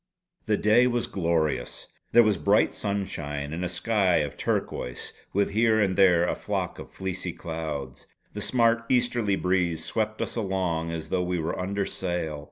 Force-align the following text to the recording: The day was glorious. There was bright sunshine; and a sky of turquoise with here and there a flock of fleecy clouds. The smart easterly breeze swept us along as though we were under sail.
The 0.47 0.57
day 0.57 0.87
was 0.87 1.05
glorious. 1.05 1.85
There 2.11 2.23
was 2.23 2.37
bright 2.37 2.73
sunshine; 2.73 3.53
and 3.53 3.63
a 3.63 3.69
sky 3.69 4.15
of 4.15 4.35
turquoise 4.35 5.13
with 5.31 5.51
here 5.51 5.79
and 5.79 5.95
there 5.95 6.27
a 6.27 6.33
flock 6.33 6.79
of 6.79 6.91
fleecy 6.91 7.33
clouds. 7.33 8.07
The 8.33 8.41
smart 8.41 8.83
easterly 8.89 9.35
breeze 9.35 9.85
swept 9.85 10.19
us 10.19 10.35
along 10.35 10.89
as 10.91 11.09
though 11.09 11.21
we 11.21 11.37
were 11.37 11.59
under 11.59 11.85
sail. 11.85 12.39